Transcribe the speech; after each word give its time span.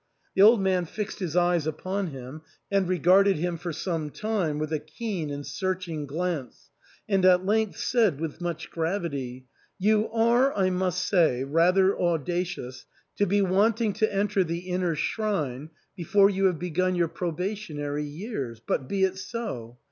The 0.33 0.41
old 0.41 0.59
man 0.61 0.85
fixed 0.85 1.19
his 1.19 1.35
eyes 1.35 1.67
upon 1.67 2.07
him 2.07 2.41
and 2.71 2.87
regarded 2.89 3.35
him 3.37 3.55
for 3.55 3.71
some 3.71 4.09
time 4.09 4.57
with 4.57 4.73
a 4.73 4.79
keen 4.79 5.29
and 5.29 5.45
searching 5.45 6.07
glance, 6.07 6.71
and 7.07 7.23
at 7.23 7.45
length 7.45 7.77
said 7.77 8.19
with 8.19 8.41
much 8.41 8.71
gravity, 8.71 9.45
"You 9.77 10.09
are, 10.09 10.55
I 10.57 10.71
must 10.71 11.07
say, 11.07 11.43
rather 11.43 11.95
audacious 11.99 12.87
to 13.17 13.27
be 13.27 13.43
wanting 13.43 13.93
to 13.93 14.11
enter 14.11 14.43
the 14.43 14.71
inner 14.71 14.95
shrine 14.95 15.69
before 15.95 16.31
you 16.31 16.45
have 16.45 16.57
begun 16.57 16.95
your 16.95 17.07
probationary 17.07 18.01
years. 18.03 18.59
But— 18.59 18.87
be 18.89 19.03
it 19.03 19.19
so 19.19 19.77